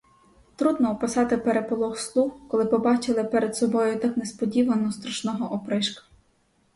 Трудно 0.55 0.91
описати 0.91 1.37
переполох 1.37 1.99
слуг, 1.99 2.47
коли 2.47 2.65
побачили 2.65 3.23
перед 3.23 3.55
собою 3.55 3.99
так 3.99 4.17
несподівано 4.17 4.91
страшного 4.91 5.53
опришка. 5.55 6.03